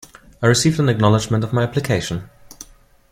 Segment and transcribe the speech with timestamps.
[0.41, 2.27] I received an acknowledgement of my application.